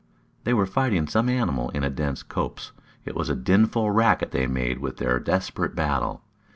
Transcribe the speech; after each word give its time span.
They 0.45 0.53
were 0.55 0.65
fighting 0.65 1.05
some 1.05 1.29
animal 1.29 1.69
in 1.75 1.83
a 1.83 1.91
dense 1.91 2.23
copse. 2.23 2.71
It 3.05 3.13
was 3.15 3.29
a 3.29 3.35
dinful 3.35 3.91
racket 3.91 4.31
they 4.31 4.47
made 4.47 4.79
in 4.81 4.95
their 4.95 5.19
desperate 5.19 5.75
battle. 5.75 6.23